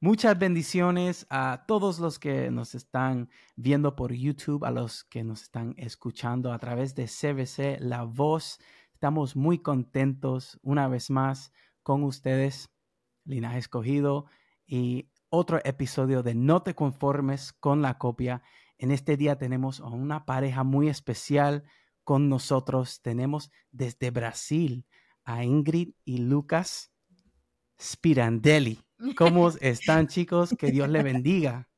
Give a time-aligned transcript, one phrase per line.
[0.00, 5.42] Muchas bendiciones a todos los que nos están viendo por YouTube, a los que nos
[5.42, 8.60] están escuchando a través de CBC La Voz.
[8.92, 11.52] Estamos muy contentos una vez más
[11.82, 12.70] con ustedes,
[13.24, 14.26] Linaje Escogido,
[14.68, 18.44] y otro episodio de No te conformes con la copia.
[18.78, 21.64] En este día tenemos a una pareja muy especial
[22.04, 23.02] con nosotros.
[23.02, 24.86] Tenemos desde Brasil
[25.24, 26.92] a Ingrid y Lucas
[27.80, 28.87] Spirandelli.
[29.16, 30.54] ¿Cómo están chicos?
[30.58, 31.68] Que Dios le bendiga.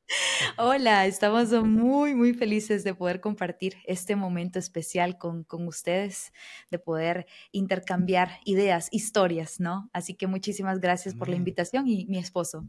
[0.57, 6.33] Hola, estamos muy, muy felices de poder compartir este momento especial con, con, ustedes,
[6.69, 9.89] de poder intercambiar ideas, historias, ¿no?
[9.93, 12.65] Así que muchísimas gracias por la invitación y mi esposo.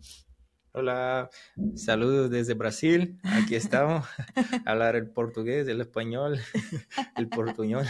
[0.74, 1.28] Hola,
[1.74, 3.18] saludos desde Brasil.
[3.24, 4.06] Aquí estamos.
[4.64, 6.38] Hablar el portugués, el español,
[7.16, 7.86] el portuñol.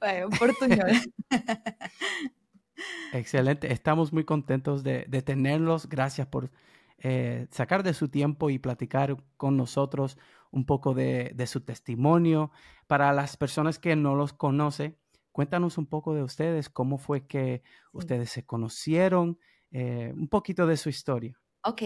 [0.00, 0.92] Bueno, portuñol.
[3.12, 5.88] Excelente, estamos muy contentos de, tenerlos.
[5.88, 6.50] Gracias por
[6.98, 10.18] eh, sacar de su tiempo y platicar con nosotros
[10.50, 12.50] un poco de, su testimonio.
[12.86, 14.96] Para las personas que no los conocen,
[15.32, 19.38] cuéntanos un poco de ustedes, cómo fue que ustedes se conocieron,
[19.70, 21.38] eh, un poquito de su historia.
[21.62, 21.82] Ok,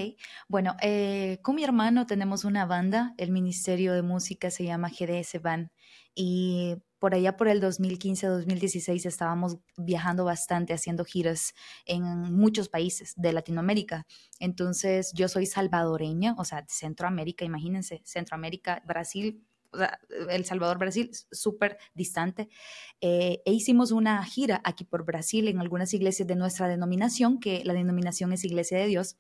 [0.47, 5.41] bueno, eh, con mi hermano tenemos una banda, el Ministerio de Música se llama GDS
[5.41, 5.71] Band.
[6.15, 11.55] Y por allá por el 2015-2016 estábamos viajando bastante, haciendo giras
[11.87, 14.07] en muchos países de Latinoamérica.
[14.39, 20.79] Entonces yo soy salvadoreña, o sea, de Centroamérica, imagínense, Centroamérica, Brasil, o sea, El Salvador,
[20.79, 22.49] Brasil, súper distante.
[23.01, 27.65] Eh, e hicimos una gira aquí por Brasil en algunas iglesias de nuestra denominación, que
[27.65, 29.17] la denominación es Iglesia de Dios.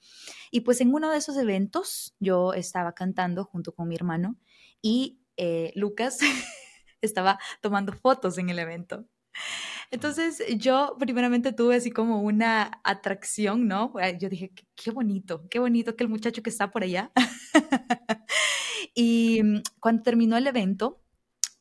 [0.50, 4.36] Y pues en uno de esos eventos yo estaba cantando junto con mi hermano
[4.82, 6.18] y eh, Lucas
[7.02, 9.06] estaba tomando fotos en el evento.
[9.90, 13.92] Entonces yo primeramente tuve así como una atracción, ¿no?
[14.18, 17.12] Yo dije, qué, bonito, qué bonito que el muchacho que está por allá.
[18.94, 21.02] y mm, cuando terminó el evento,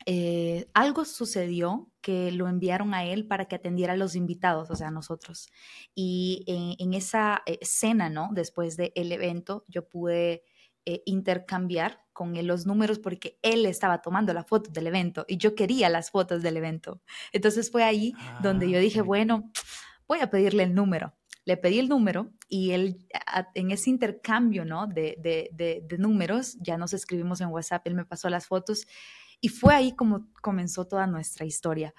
[0.05, 4.75] eh, algo sucedió que lo enviaron a él para que atendiera a los invitados, o
[4.75, 5.49] sea, a nosotros.
[5.95, 8.29] Y en, en esa escena, ¿no?
[8.31, 10.43] Después del evento, yo pude
[10.91, 15.37] eh, intercambiar con él los números porque él estaba tomando la foto del evento y
[15.37, 16.99] yo quería las fotos del evento.
[17.31, 19.51] Entonces fue ahí donde yo dije, ah, bueno,
[20.07, 21.13] voy a pedirle el número.
[21.45, 23.05] Le pedí el número y él,
[23.53, 24.87] en ese intercambio ¿no?
[24.87, 28.87] de, de, de, de números, ya nos escribimos en WhatsApp, él me pasó las fotos
[29.39, 31.93] y fue ahí como comenzó toda nuestra historia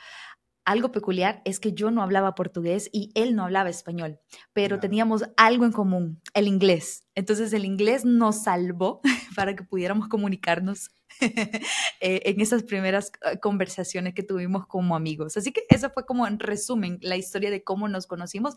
[0.64, 4.20] algo peculiar es que yo no hablaba portugués y él no hablaba español,
[4.52, 7.04] pero teníamos algo en común, el inglés.
[7.14, 9.00] Entonces el inglés nos salvó
[9.36, 10.90] para que pudiéramos comunicarnos
[12.00, 15.36] en esas primeras eh, conversaciones que tuvimos como amigos.
[15.36, 18.54] Así que eso fue como en resumen la historia de cómo nos conocimos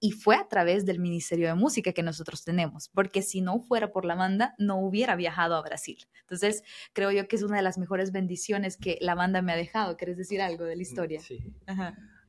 [0.00, 3.92] y fue a través del Ministerio de Música que nosotros tenemos, porque si no fuera
[3.92, 5.98] por la banda, no hubiera viajado a Brasil.
[6.20, 6.62] Entonces,
[6.92, 9.96] creo yo que es una de las mejores bendiciones que la banda me ha dejado.
[9.96, 11.20] ¿Quieres decir algo de la mm, historia?
[11.20, 11.38] Sí.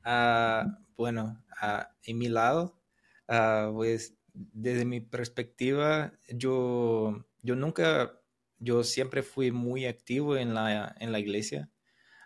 [0.03, 2.79] Ah, bueno, uh, en mi lado,
[3.27, 8.19] uh, pues desde mi perspectiva, yo, yo nunca
[8.59, 11.69] yo siempre fui muy activo en la, en la iglesia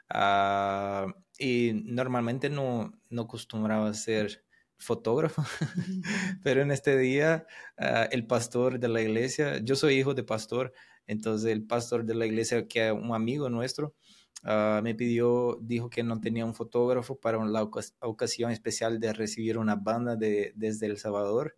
[0.10, 1.08] ah,
[1.38, 4.44] y normalmente no, no acostumbraba a ser
[4.78, 5.44] fotógrafo,
[6.44, 7.46] pero en este día
[7.78, 10.74] ah, el pastor de la iglesia, yo soy hijo de pastor,
[11.08, 13.96] entonces el pastor de la iglesia, que es un amigo nuestro,
[14.44, 17.64] ah, me pidió, dijo que no tenía un fotógrafo para la
[18.02, 21.56] ocasión especial de recibir una banda de, desde El Salvador.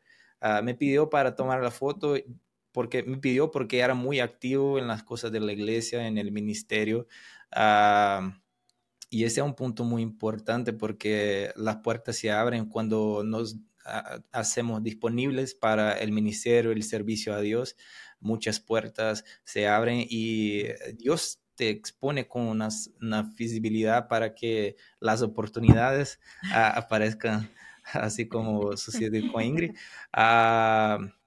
[0.63, 2.15] me pidió para tomar la foto,
[2.71, 6.31] porque me pidió porque era muy activo en las cosas de la iglesia, en el
[6.31, 7.07] ministerio.
[7.51, 8.41] Ah,
[9.09, 14.19] y ese es un punto muy importante porque las puertas se abren cuando nos ah,
[14.31, 17.75] hacemos disponibles para el ministerio, el servicio a Dios.
[18.19, 20.63] Muchas puertas se abren y
[20.95, 22.69] Dios te expone con una,
[23.01, 26.19] una visibilidad para que las oportunidades
[26.53, 27.51] ah, aparezcan,
[27.93, 29.75] así como sucede con Ingrid.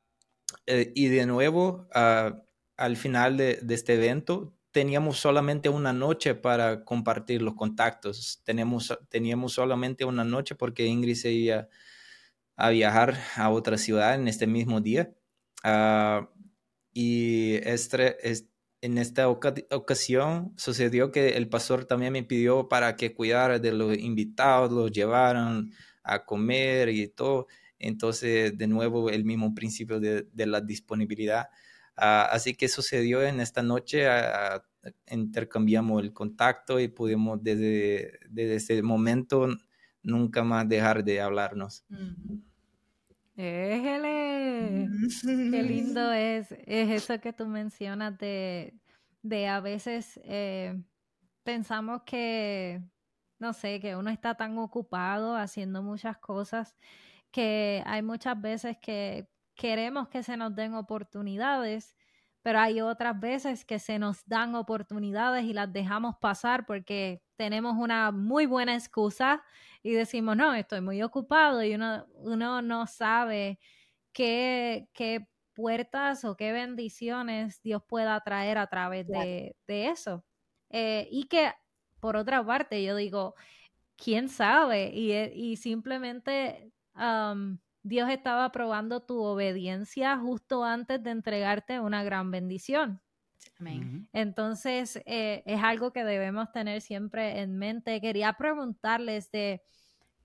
[0.67, 2.43] Eh, y de nuevo, ah,
[2.77, 8.41] al final de, este evento, teníamos solamente una noche para compartir los contactos.
[8.45, 11.69] Tenemos, teníamos solamente una noche porque Ingrid se iba
[12.57, 15.13] a viajar a otra ciudad en este mismo día.
[15.63, 16.31] Ah,
[16.93, 18.17] y este,
[18.81, 23.97] en esta ocasión sucedió que el pastor también me pidió para que cuidara de los
[23.99, 25.73] invitados, los llevaran
[26.03, 27.47] a comer y todo.
[27.85, 31.49] Entonces, de nuevo, el mismo principio de, la disponibilidad.
[31.97, 34.65] Ah, así que sucedió en esta noche, ah,
[35.11, 39.49] intercambiamos el contacto y pudimos desde, ese momento
[40.03, 41.85] nunca más dejar de hablarnos.
[43.37, 44.03] Qué
[45.63, 48.75] lindo es, es eso que tú mencionas de,
[49.23, 50.81] de a veces eh,
[51.43, 52.83] pensamos que,
[53.39, 56.75] no sé, que uno está tan ocupado haciendo muchas cosas
[57.35, 59.27] que hay muchas veces que
[59.57, 61.97] queremos que se nos den oportunidades,
[62.43, 67.75] pero hay otras veces que se nos dan oportunidades y las dejamos pasar porque tenemos
[67.77, 69.43] una muy buena excusa
[69.83, 73.59] y decimos, no, estoy muy ocupado y uno, uno no sabe
[74.13, 80.25] qué, qué puertas o qué bendiciones Dios pueda traer a través de, eso.
[80.71, 81.53] Eh, y que,
[81.99, 83.35] por otra parte, yo digo,
[83.97, 84.93] ¿quién sabe?
[84.95, 92.31] Y, eh, y simplemente Dios estaba probando tu obediencia justo antes de entregarte una gran
[92.31, 93.01] bendición.
[94.13, 98.01] Entonces, eh, es algo que debemos tener siempre en mente.
[98.01, 99.63] Quería preguntarles de,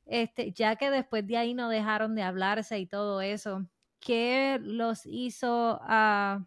[0.06, 3.65] este, ya que después de ahí no dejaron de hablarse y todo eso,
[4.00, 6.45] ¿qué los hizo a,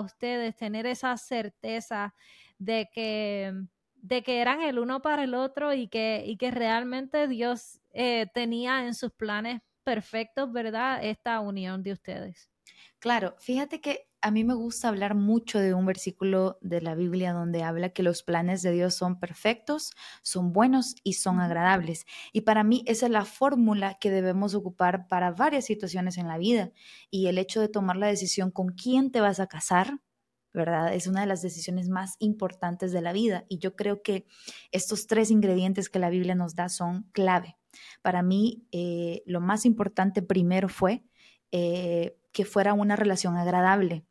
[0.00, 2.14] ustedes tener esa certeza
[2.58, 3.52] de que,
[3.96, 8.26] de que eran el uno para el otro y que, y que realmente Dios eh,
[8.34, 11.04] tenía en sus planes perfectos, ¿verdad?
[11.04, 12.50] Esta unión de ustedes.
[12.98, 17.32] Claro, fíjate que a mí me gusta hablar mucho de un versículo de la Biblia
[17.32, 19.90] donde habla que los planes de Dios son perfectos,
[20.22, 22.06] son buenos y son agradables.
[22.32, 26.38] Y para mí esa es la fórmula que debemos ocupar para varias situaciones en la
[26.38, 26.70] vida.
[27.10, 29.98] Y el hecho de tomar la decisión con quién te vas a casar,
[30.54, 30.94] ¿verdad?
[30.94, 33.44] Es una de las decisiones más importantes de la vida.
[33.48, 34.26] Y yo creo que
[34.70, 37.56] estos tres ingredientes que la Biblia nos da son clave.
[38.02, 41.04] Para mí, eh, lo más importante primero fue
[41.50, 44.04] eh, que fuera una relación agradable.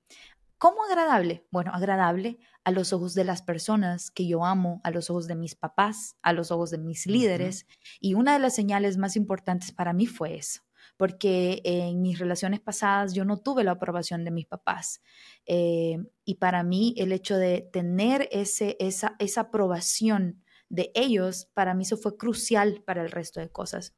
[0.58, 1.48] ¿Cómo agradable?
[1.50, 5.36] Bueno, agradable a los ojos de las personas que yo amo, a los ojos de
[5.36, 7.66] mis papás, a los ojos de mis líderes.
[8.00, 10.62] Y una de las señales más importantes para mí fue eso,
[10.98, 15.02] porque en mis relaciones pasadas yo no tuve la aprobación de mis papás.
[15.48, 21.74] Eh, y para mí el hecho de tener ese, esa, esa aprobación de ellos, para
[21.74, 23.94] mí eso fue crucial para el resto de cosas.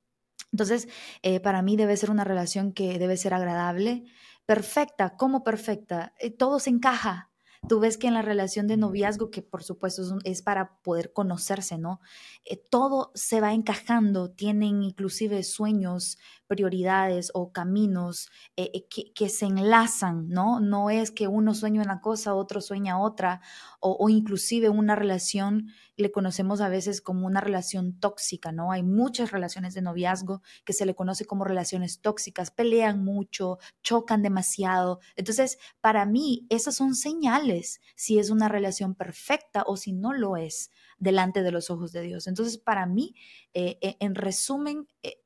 [0.52, 0.88] Entonces,
[1.22, 4.04] eh, para mí debe ser una relación que debe ser agradable,
[4.46, 7.32] perfecta, como perfecta, eh, todo se encaja.
[7.68, 11.78] Tú ves que en la relación de noviazgo, que por supuesto es, para poder conocerse,
[11.78, 12.02] ¿no?
[12.44, 16.18] Eh, todo se va encajando, tienen inclusive sueños,
[16.54, 20.60] prioridades o caminos que, se enlazan, ¿no?
[20.60, 23.42] No es que uno sueña una cosa, otro sueña otra,
[23.80, 28.72] o, o inclusive una relación le conocemos a veces como una relación tóxica, ¿no?
[28.72, 34.22] Hay muchas relaciones de noviazgo que se le conoce como relaciones tóxicas, pelean mucho, chocan
[34.24, 35.00] demasiado.
[35.16, 40.38] Entonces, para mí, esas son señales si es una relación perfecta o si no lo
[40.38, 42.28] es delante de los ojos de Dios.
[42.28, 43.16] Entonces, para mí,
[43.54, 45.18] eh, eh, en resumen, eh,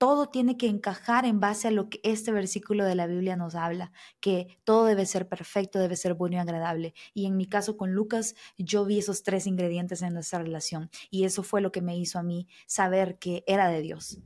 [0.00, 3.54] todo tiene que encajar en base a lo que este versículo de la Biblia nos
[3.54, 6.94] habla, que todo debe ser perfecto, debe ser bueno y agradable.
[7.12, 11.24] Y en mi caso con Lucas, yo vi esos tres ingredientes en nuestra relación y
[11.24, 14.20] eso fue lo que me hizo a mí saber que era de Dios.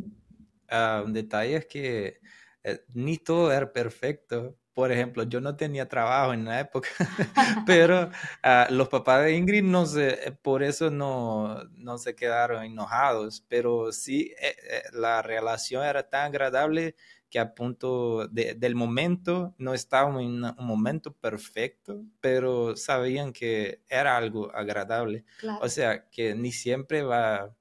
[0.69, 2.21] Ah, un detalle es que
[2.63, 6.89] eh, ni todo era perfecto, por ejemplo, yo no tenía trabajo en la época,
[7.67, 8.11] pero
[8.43, 13.93] ah, los papás de Ingrid no se, por eso no, no se quedaron enojados, pero
[13.93, 16.97] sí eh, eh, la relación era tan agradable
[17.31, 24.17] que a punto del momento no estábamos en un momento perfecto, pero sabían que era
[24.17, 25.25] algo agradable.
[25.61, 27.53] O sea, que ni siempre va,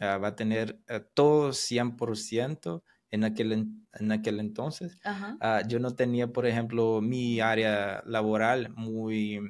[0.00, 0.80] ah, va a tener
[1.14, 3.52] todo 100%, en aquel,
[3.92, 4.98] en aquel entonces.
[5.04, 9.40] Ah, yo no tenía, por ejemplo, mi área laboral muy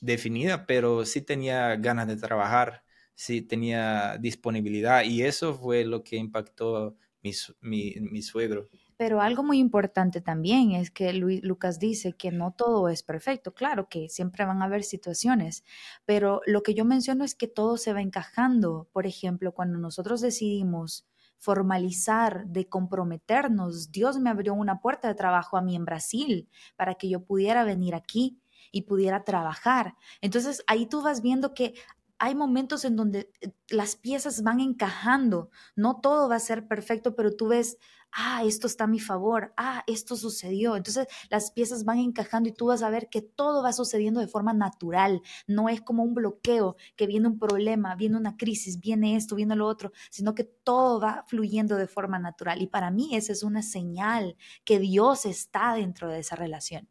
[0.00, 2.82] definida, pero sí tenía ganas de trabajar,
[3.14, 8.70] sí tenía disponibilidad y eso fue lo que impactó mi, mi, mi suegro.
[8.96, 13.54] Pero algo muy importante también es que Lucas dice que no todo es perfecto.
[13.54, 15.64] Claro que siempre van a haber situaciones,
[16.04, 18.90] pero lo que yo menciono es que todo se va encajando.
[18.92, 21.06] Por ejemplo, cuando nosotros decidimos
[21.40, 23.90] formalizar, de comprometernos.
[23.90, 27.64] Dios me abrió una puerta de trabajo a mí en Brasil para que yo pudiera
[27.64, 28.38] venir aquí
[28.70, 29.96] y pudiera trabajar.
[30.20, 31.74] Entonces ahí tú vas viendo que
[32.20, 37.16] hay momentos en donde eh, las piezas van encajando, no todo va a ser perfecto,
[37.16, 37.78] pero tú ves,
[38.12, 40.76] ah, esto está a mi favor, ah, esto sucedió.
[40.76, 44.28] Entonces las piezas van encajando y tú vas a ver que todo va sucediendo de
[44.28, 49.16] forma natural, no es como un bloqueo, que viene un problema, viene una crisis, viene
[49.16, 52.60] esto, viene lo otro, sino que todo va fluyendo de forma natural.
[52.60, 56.88] Y para mí esa es una señal que Dios está dentro de esa relación.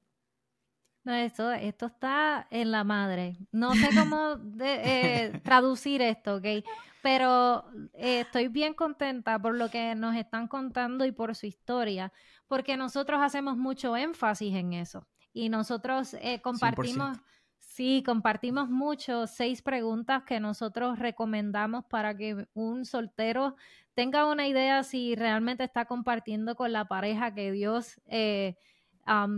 [1.09, 3.35] No, esto, esto está en la madre.
[3.51, 6.63] No sé cómo eh, traducir esto, ¿ok?
[7.01, 12.13] Pero eh, estoy bien contenta por lo que nos están contando y por su historia,
[12.47, 15.07] porque nosotros hacemos mucho énfasis en eso.
[15.33, 17.17] Y nosotros eh, compartimos,
[17.57, 23.55] sí, compartimos mucho seis preguntas que nosotros recomendamos para que un soltero
[23.95, 27.99] tenga una idea si realmente está compartiendo con la pareja que Dios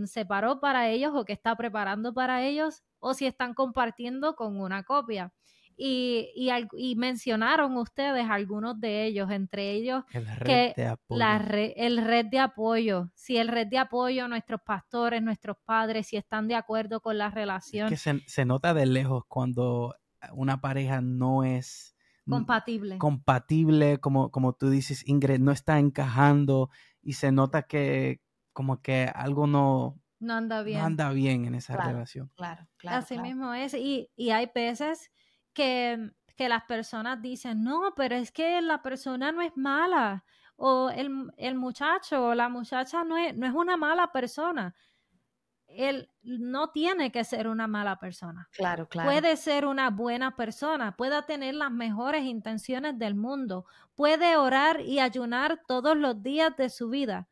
[0.06, 4.82] separó para ellos o que está preparando para ellos o si están compartiendo con una
[4.82, 5.32] copia.
[5.76, 6.30] Y,
[6.76, 11.18] y, mencionaron ustedes algunos de ellos, entre ellos el red que de apoyo.
[11.18, 16.16] La el red de apoyo, si el red de apoyo, nuestros pastores, nuestros padres, si
[16.16, 17.88] están de acuerdo con la relación.
[17.88, 19.96] que se, se, nota de lejos cuando
[20.34, 21.96] una pareja no es
[22.28, 26.68] compatible, compatible como, como tú dices, Ingrid, no está encajando
[27.02, 28.20] y se nota que,
[28.52, 30.80] como que algo no, no anda bien.
[30.80, 32.30] anda bien en esa relación.
[32.36, 32.98] Claro, claro.
[32.98, 33.74] Así mismo es.
[33.74, 35.10] Y, y hay veces
[35.52, 40.24] que, que, las personas dicen, no, pero es que la persona no es mala.
[40.54, 44.76] O el, el muchacho o la muchacha no es, no es una mala persona.
[45.66, 48.48] Él no tiene que ser una mala persona.
[48.52, 49.10] Claro, claro.
[49.10, 53.66] Puede ser una buena persona, puede tener las mejores intenciones del mundo,
[53.96, 57.28] puede orar y ayunar todos los días de su vida,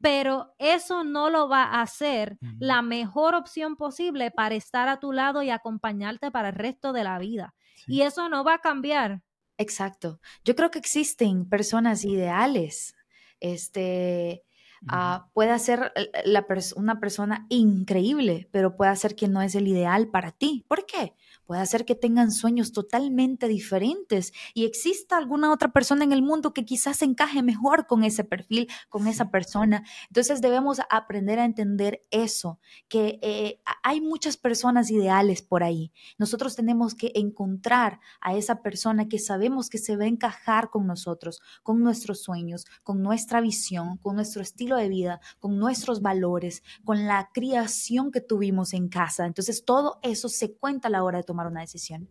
[0.00, 5.12] pero, eso no lo va a hacer la mejor opción posible para estar a tu
[5.12, 7.54] lado y acompañarte para el resto de la vida.
[7.86, 9.22] Y eso no va a cambiar.
[9.58, 10.20] Exacto.
[10.44, 12.94] Yo creo que existen personas ideales.
[13.40, 14.42] Este,
[14.88, 15.92] ah, puede ser
[16.24, 20.64] la una persona increíble, pero puede ser que no es el ideal para ti.
[20.68, 21.14] ¿Por qué?
[21.50, 26.54] Puede hacer que tengan sueños totalmente diferentes y exista alguna otra persona en el mundo
[26.54, 29.82] que quizás encaje mejor con ese perfil, con esa persona.
[30.06, 35.90] Entonces debemos aprender a entender eso, que eh, hay muchas personas ideales por ahí.
[36.18, 40.86] Nosotros tenemos que encontrar a esa persona que sabemos que se va a encajar con
[40.86, 46.62] nosotros, con nuestros sueños, con nuestra visión, con nuestro estilo de vida, con nuestros valores,
[46.84, 49.26] con la criación que tuvimos en casa.
[49.26, 52.08] Entonces todo eso se cuenta a la hora de tomar una decisión.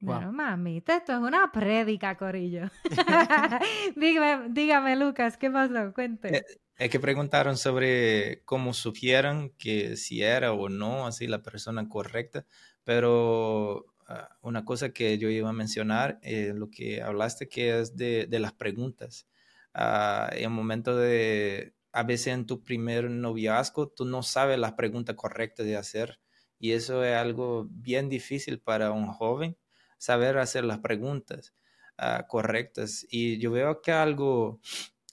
[0.00, 2.68] Bueno, mamita, esto es una prédica, Corillo.
[3.96, 5.92] dígame, dígame, Lucas, ¿qué pasó?
[5.94, 6.36] Cuente.
[6.36, 6.44] Eh,
[6.78, 12.44] es que preguntaron sobre cómo supieran que si era o no así la persona correcta,
[12.84, 17.96] pero ah, una cosa que yo iba a mencionar, eh, lo que hablaste que es
[17.96, 19.26] de, de las preguntas.
[19.74, 24.72] Uh, en el momento de, a veces en tu primer noviazgo, tú no sabes las
[24.72, 26.20] preguntas correctas de hacer
[26.58, 29.56] y eso es algo bien difícil para un joven,
[29.98, 31.54] saber hacer las preguntas
[31.98, 33.06] uh, correctas.
[33.10, 34.60] Y yo veo que algo,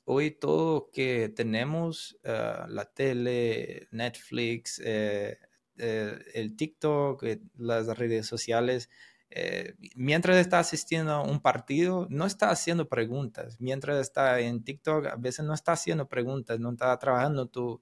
[0.06, 5.38] hoy todo que tenemos, uh, la tele, Netflix, eh,
[5.78, 8.90] eh, el TikTok, eh, las redes sociales,
[9.96, 13.60] mientras está asistiendo a un partido, no está haciendo preguntas.
[13.60, 17.82] Mientras está en TikTok, a veces no está haciendo preguntas, no está trabajando tu,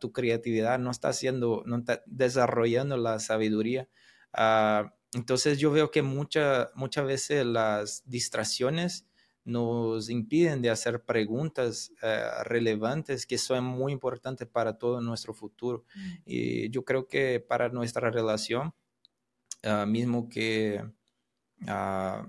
[0.00, 3.88] tu creatividad, no está haciendo, no está desarrollando la sabiduría.
[4.32, 9.06] Ah, entonces yo veo que muchas veces las distracciones
[9.44, 15.84] nos impiden de hacer preguntas eh, relevantes que son muy importantes para todo nuestro futuro.
[15.94, 16.14] Mm.
[16.26, 18.74] Y yo creo que para nuestra relación,
[19.62, 20.82] ah, mismo que
[21.62, 22.28] uh,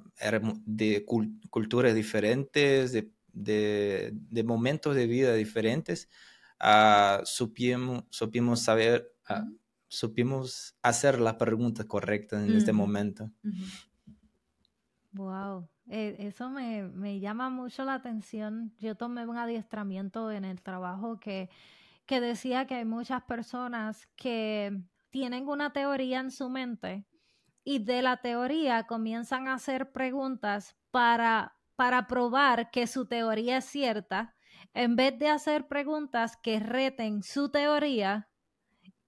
[0.66, 1.06] de
[1.50, 6.10] culturas diferentes, de, de, momentos de vida diferentes,
[6.62, 13.30] uh, supimos, supimos saber, uh, supimos hacer la pregunta correcta en este momento.
[15.12, 18.74] Wow, eh, eso me, me, llama mucho la atención.
[18.78, 21.50] Yo tomé un adiestramiento en el trabajo que,
[22.06, 27.06] que decía que hay muchas personas que tienen una teoría en su mente
[27.64, 33.66] y de la teoría comienzan a hacer preguntas para, para probar que su teoría es
[33.66, 34.36] cierta
[34.74, 38.30] en vez de hacer preguntas que reten su teoría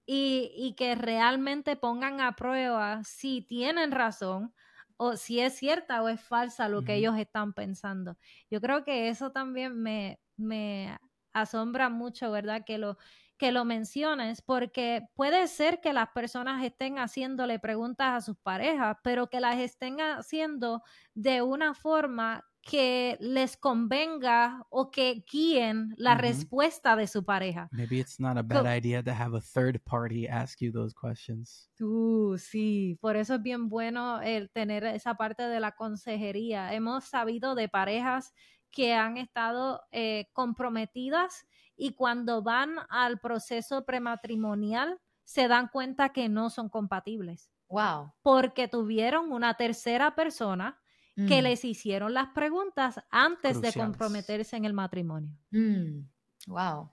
[0.06, 4.52] y, que realmente pongan a prueba si tienen razón
[4.96, 8.16] o si es cierta o es falsa lo que ellos están pensando.
[8.50, 10.96] Yo creo que eso también me, me
[11.32, 12.62] asombra mucho, ¿verdad?
[12.64, 12.98] Que, lo,
[13.38, 18.96] que lo menciones porque puede ser que las personas estén haciéndole preguntas a sus parejas,
[19.02, 20.82] pero que las estén haciendo
[21.14, 26.22] de una forma que les convenga o que guíen la Ujú.
[26.22, 27.72] respuesta de su pareja.
[27.72, 31.68] Maybe it's not a bad idea to have a third party ask you those questions.
[31.80, 36.72] Uh, sí, por eso es bien bueno el tener esa parte de la consejería.
[36.74, 38.32] Hemos sabido de parejas
[38.70, 46.28] que han estado eh, comprometidas y cuando van al proceso prematrimonial se dan cuenta que
[46.28, 48.12] no son compatibles Wow.
[48.22, 50.81] porque tuvieron una tercera persona
[51.24, 55.38] que Mm, les hicieron las preguntas antes de comprometerse en el matrimonio.
[55.52, 56.08] mm,
[56.46, 56.90] wow.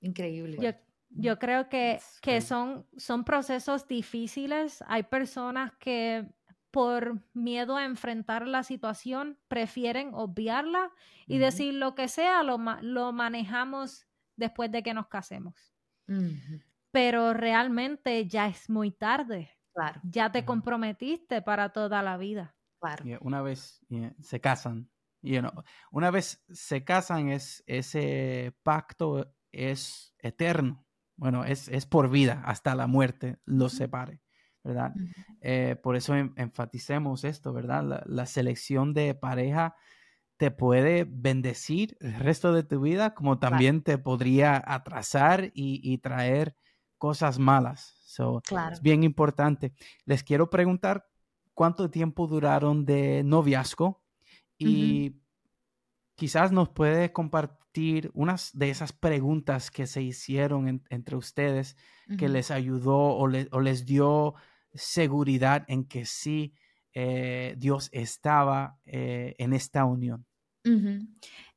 [0.00, 0.56] Increíble.
[0.56, 0.70] Yo,
[1.08, 4.82] yo creo que, que son, son procesos difíciles.
[4.86, 6.28] Hay personas que
[6.70, 10.92] por miedo a enfrentar la situación prefieren obviarla
[11.28, 15.74] y decir lo que sea, lo, lo manejamos después de que nos casemos.
[16.90, 19.50] Pero realmente ya es muy tarde.
[19.74, 22.56] Claro, Ya te comprometiste para toda la vida.
[22.82, 23.04] Claro.
[23.04, 24.90] Yeah, una vez yeah, se casan,
[25.22, 25.52] you know,
[25.90, 30.86] una vez se casan, es, ese pacto es eterno.
[31.16, 34.22] Bueno, es, es por vida, hasta la muerte los separe,
[34.64, 34.98] ¿verdad?
[35.40, 37.82] Eh, por eso en- enfaticemos esto, ¿verdad?
[37.84, 39.76] La, la selección de pareja
[40.36, 45.98] te puede bendecir el resto de tu vida, como también te podría atrasar y, y
[45.98, 46.56] traer
[46.98, 47.94] cosas malas.
[48.04, 48.78] So, Claro.
[48.78, 49.72] es bien importante.
[50.04, 51.08] Les quiero preguntar
[51.54, 54.02] cuánto tiempo duraron de noviazgo
[54.58, 55.16] y
[56.14, 61.76] quizás nos puede compartir unas de esas preguntas que se hicieron en- entre ustedes
[62.18, 64.34] que les ayudó o, le- o les dio
[64.74, 66.54] seguridad en que sí
[66.94, 70.26] eh, Dios estaba eh, en esta unión.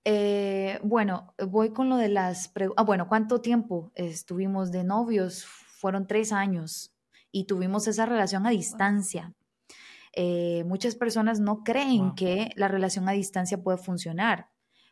[0.06, 2.82] Eh, bueno, voy con lo de las preguntas.
[2.82, 5.46] Ah, bueno, ¿cuánto tiempo estuvimos de novios?
[5.46, 6.96] Fueron tres años
[7.32, 9.34] y tuvimos esa relación a distancia.
[10.16, 12.16] Eh, muchas personas no creen Wow.
[12.16, 14.50] que la relación a distancia puede funcionar,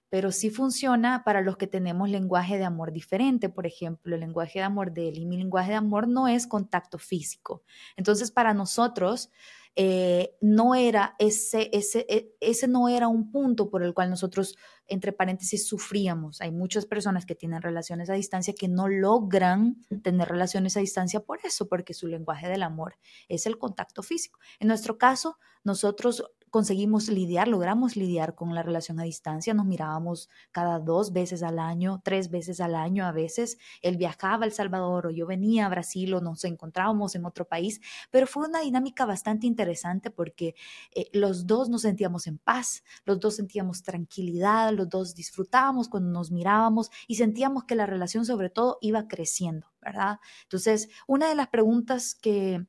[0.09, 3.49] pero sí funciona para los que tenemos lenguaje de amor diferente.
[3.49, 6.45] Por ejemplo, el lenguaje de amor de él y mi lenguaje de amor no es
[6.45, 7.63] contacto físico.
[7.95, 9.31] Entonces, para nosotros,
[9.75, 14.55] eh, no era ese, ese, e- ese no era un punto por el cual nosotros,
[14.87, 16.41] entre paréntesis, sufríamos.
[16.41, 21.21] Hay muchas personas que tienen relaciones a distancia que no logran tener relaciones a distancia
[21.21, 22.97] por eso, porque su lenguaje del amor
[23.29, 24.39] es el contacto físico.
[24.59, 30.29] En nuestro caso, nosotros conseguimos lidiar, logramos lidiar con la relación a distancia, nos mirábamos
[30.51, 33.57] cada dos veces al año, tres veces al año a veces.
[33.81, 37.45] Él viajaba a El Salvador o yo venía a Brasil o nos encontrábamos en otro
[37.45, 40.53] país, pero fue una dinámica bastante interesante porque
[40.91, 46.11] eh, los dos nos sentíamos en paz, los dos sentíamos tranquilidad, los dos disfrutábamos cuando
[46.11, 50.19] nos mirábamos y sentíamos que la relación sobre todo iba creciendo, ¿verdad?
[50.43, 52.67] Entonces, una de las preguntas que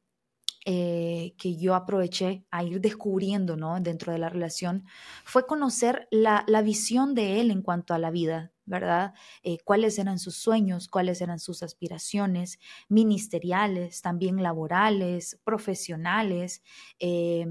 [0.65, 3.81] eh, que yo aproveché a ir descubriendo ¿no?
[3.81, 4.85] dentro de la relación
[5.25, 9.15] fue conocer la, la visión de él en cuanto a la vida, ¿verdad?
[9.43, 16.63] Eh, cuáles eran sus sueños, cuáles eran sus aspiraciones ministeriales, también laborales, profesionales.
[16.99, 17.47] eh,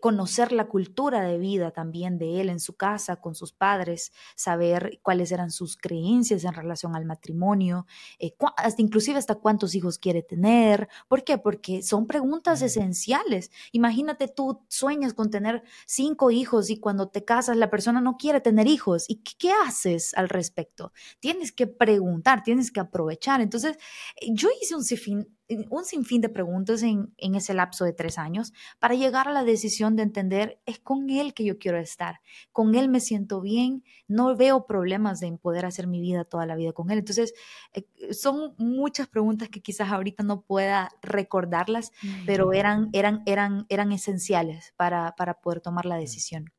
[0.00, 5.00] conocer la cultura de vida también de él en su casa, con sus padres, saber
[5.02, 7.86] cuáles eran sus creencias en relación al matrimonio,
[8.18, 10.88] eh, hasta inclusive hasta cuántos hijos quiere tener.
[11.08, 11.38] ¿Por qué?
[11.38, 13.50] Porque son preguntas esenciales.
[13.72, 18.40] Imagínate tú sueñas con tener cinco hijos y cuando te casas la persona no quiere
[18.40, 19.04] tener hijos.
[19.08, 20.92] ¿Y qué, qué haces al respecto?
[21.20, 23.40] Tienes que preguntar, tienes que aprovechar.
[23.40, 23.76] Entonces,
[24.20, 25.37] eh, yo hice un sinfín,
[25.70, 29.44] un sinfín de preguntas en, en ese lapso de tres años para llegar a la
[29.44, 32.20] decisión de entender, es con él que yo quiero estar,
[32.52, 36.56] con él me siento bien, no veo problemas de poder hacer mi vida toda la
[36.56, 36.98] vida con él.
[36.98, 37.34] Entonces,
[37.72, 41.92] eh, son muchas preguntas que quizás ahorita no pueda recordarlas,
[42.26, 46.52] pero eran, eran, eran, eran esenciales para, para poder tomar la decisión.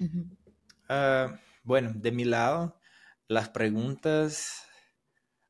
[0.00, 0.26] Ujú.
[0.88, 2.80] Ah, bueno, de mi lado,
[3.26, 4.64] las preguntas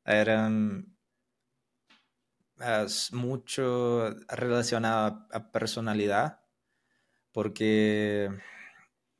[0.04, 0.97] eran
[2.60, 6.40] ah, s- mucho relacionadas a personalidad,
[7.32, 8.30] porque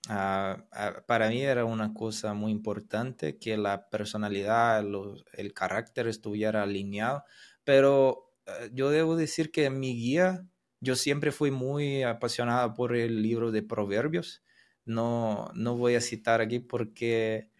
[0.08, 4.84] ah, ah, para mí era una cosa muy importante que la personalidad,
[5.32, 7.24] el carácter estuviera alineado,
[7.64, 10.46] pero eh, yo debo decir que en mi guía,
[10.80, 14.42] yo siempre fui muy apasionada por el libro de Proverbios.
[14.84, 17.50] No, no voy a citar aquí porque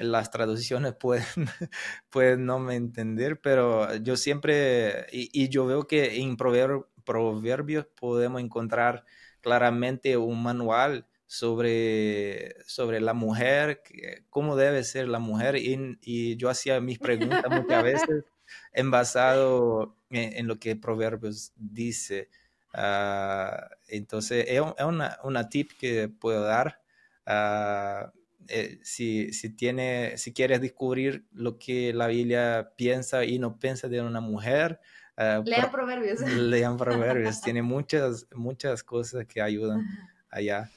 [0.00, 1.24] las traducciones pueden,
[2.10, 7.86] pueden no me entender, pero yo siempre, y, y yo veo que en prover- Proverbios
[7.98, 9.04] podemos encontrar
[9.40, 13.82] claramente un manual sobre, sobre la mujer,
[14.30, 18.24] cómo debe ser la mujer, y, yo hacía mis preguntas muchas veces
[18.72, 22.28] en basado en, lo que Proverbios dice.
[22.72, 26.80] Ah, entonces, es una, una, tip que puedo dar.
[27.26, 28.10] Uh,
[28.50, 33.88] eh, si, si, tiene, si quieres descubrir lo que la Biblia piensa y no piensa
[33.88, 34.80] de una mujer,
[35.16, 36.20] uh, lean proverbios.
[36.20, 37.40] Lean proverbios.
[37.42, 39.86] tiene muchas, muchas cosas que ayudan
[40.30, 40.70] allá.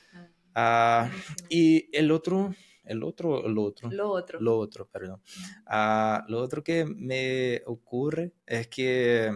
[0.55, 1.09] Ah,
[1.49, 3.89] y el otro, el otro, lo otro.
[3.91, 4.39] Lo otro.
[4.39, 5.21] Lo otro, perdón.
[5.67, 9.31] Uh, lo otro que me ocurre es que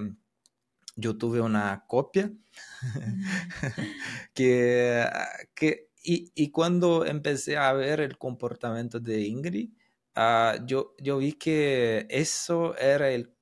[0.95, 2.31] yo tuve una copia
[4.33, 5.05] que,
[5.53, 9.69] que y, y, cuando empecé a ver el comportamiento de Ingrid,
[10.15, 13.33] uh, yo, yo vi que eso era el,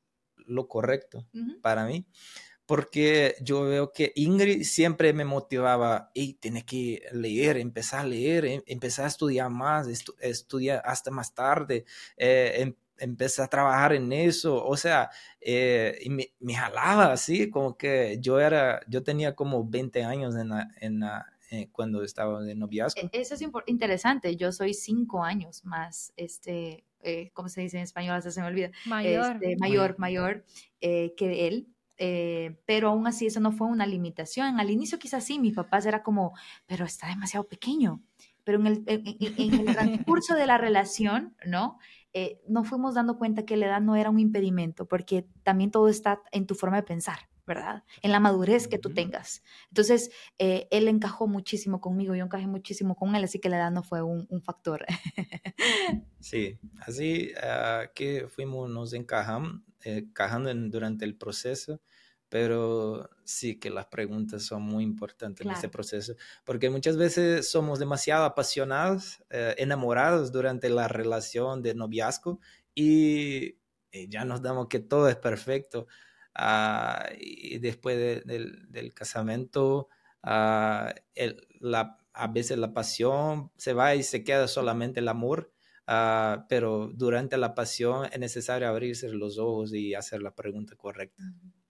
[0.48, 1.28] lo correcto
[1.62, 2.06] para mí
[2.66, 8.46] porque yo veo que Ingrid siempre me motivaba, y tienes que leer, empezar a leer,
[8.46, 9.88] em, empezar a estudiar más,
[10.20, 11.86] estudiar hasta más tarde,
[12.18, 15.10] eh, em, empecé a trabajar en eso, o sea,
[15.42, 20.36] eh, y me, me, jalaba así, como que yo era, yo tenía como 20 años
[20.36, 20.52] en,
[20.82, 21.04] en
[21.56, 23.02] eh, cuando estaba de noviazgo.
[23.02, 26.86] E, eso es interesante, yo soy 5 años más, este,
[27.34, 28.16] ¿cómo se dice en español?
[28.16, 28.72] Hasta se me olvida.
[28.86, 29.36] Mayor.
[29.36, 30.46] Este, mayor, mayor
[30.82, 31.70] que él.
[31.98, 34.60] Eh, pero aún así eso no fue una limitación.
[34.60, 36.34] Al inicio quizás sí, mis papás era como,
[36.66, 38.02] pero está demasiado pequeño.
[38.44, 41.80] Pero en el, en, el transcurso de la relación, ¿no?
[42.14, 45.90] Eh, nos fuimos dando cuenta que la edad no era un impedimento, porque también todo
[45.90, 47.84] está en tu forma de pensar, ¿verdad?
[48.02, 49.44] En la madurez que tú tengas.
[49.70, 53.72] Entonces, eh, él encajó muchísimo conmigo, yo encajé muchísimo con él, así que la edad
[53.72, 54.86] no fue un, un factor.
[56.20, 61.82] sí, así uh, que fuimos, nos encajamos encajando en, durante el proceso,
[62.30, 67.80] pero sí que las preguntas son muy importantes en ese proceso, porque muchas veces somos
[67.80, 72.40] demasiado apasionados, eh, enamorados durante la relación de noviazgo
[72.74, 73.58] y,
[74.10, 75.88] ya nos damos que todo es perfecto.
[76.36, 79.88] Ah, y después del, del, casamiento,
[80.22, 80.94] ah,
[81.60, 85.54] la, a veces la pasión se va y se queda solamente el amor
[85.88, 91.24] Ah, pero durante la pasión es necesario abrirse los ojos y hacer la pregunta correcta.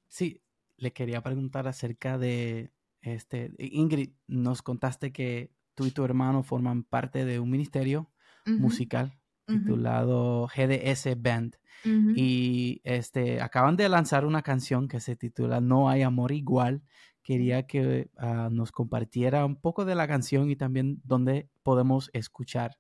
[0.08, 0.42] Sí,
[0.78, 6.84] le quería preguntar acerca de, este, Ingrid, nos contaste que tú y tu hermano forman
[6.84, 8.10] parte de un ministerio
[8.46, 11.58] musical titulado GDS Band.
[11.84, 16.82] Y este, acaban de lanzar una canción que se titula No hay amor igual.
[17.22, 22.78] Quería que ah, nos compartiera un poco de la canción y también dónde podemos escuchar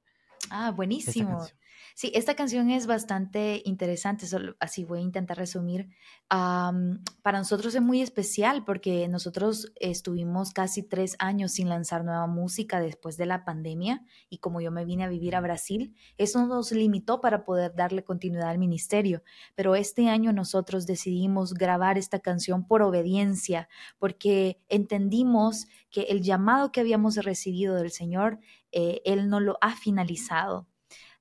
[0.49, 1.45] Ah, buenísimo.
[1.93, 5.89] Sí, esta canción es bastante interesante, solo, así voy a intentar resumir.
[6.27, 12.79] para nosotros es muy especial porque nosotros estuvimos casi tres años sin lanzar nueva música
[12.79, 16.71] después de la pandemia y como yo me vine a vivir a Brasil, eso nos
[16.71, 19.23] limitó para poder darle continuidad al ministerio.
[19.55, 26.71] Pero este año nosotros decidimos grabar esta canción por obediencia porque entendimos que el llamado
[26.71, 28.39] que habíamos recibido del Señor,
[28.71, 30.67] eh, Él no lo ha finalizado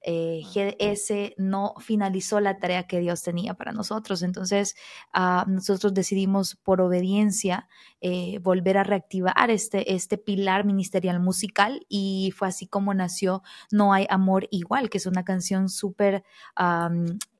[0.05, 4.23] eh, GDS no finalizó la tarea que Dios tenía para nosotros.
[4.23, 4.77] Entonces,
[5.12, 7.69] ah, nosotros decidimos por obediencia
[8.01, 13.93] eh, volver a reactivar este, este pilar ministerial musical y fue así como nació No
[13.93, 16.23] hay amor igual, que es una canción súper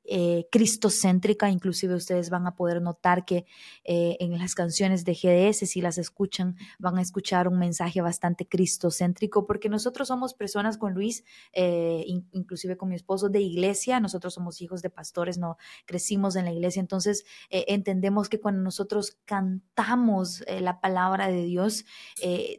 [0.07, 3.45] eh, cristocéntrica, inclusive ustedes van a poder notar que
[3.83, 8.47] eh, en las canciones de GDS, si las escuchan, van a escuchar un mensaje bastante
[8.47, 14.33] cristocéntrico, porque nosotros somos personas con Luis, eh, inclusive con mi esposo de iglesia, nosotros
[14.33, 20.43] somos hijos de pastores, no crecimos en la iglesia, entonces entendemos que cuando nosotros cantamos
[20.47, 21.85] la palabra de Dios,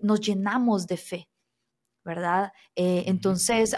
[0.03, 1.29] nos llenamos de fe,
[2.05, 2.53] ¿verdad?
[2.75, 3.77] entonces,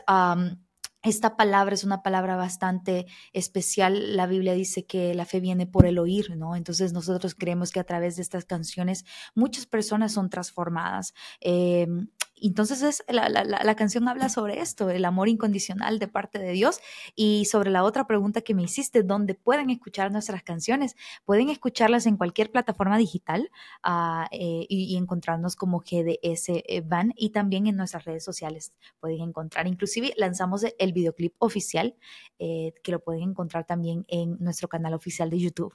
[1.09, 4.17] esta palabra es una palabra bastante especial.
[4.17, 6.57] La Biblia dice que la fe viene por el oír, ¿no?
[6.57, 11.15] Entonces nosotros creemos que a través de estas canciones muchas personas son transformadas.
[11.41, 12.09] Em,
[12.43, 16.81] entonces es, la, canción habla sobre esto, el amor incondicional de parte de Dios
[17.15, 20.97] y sobre la otra pregunta que me hiciste, ¿dónde pueden escuchar nuestras canciones?
[21.25, 23.51] Pueden escucharlas en cualquier plataforma digital
[23.83, 29.67] ah, eh, y, encontrarnos como GDS Van y también en nuestras redes sociales pueden encontrar.
[29.67, 31.95] Inclusive lanzamos el videoclip oficial
[32.39, 35.75] eh, que lo pueden encontrar también en nuestro canal oficial de YouTube.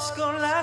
[0.00, 0.59] No te conformes con la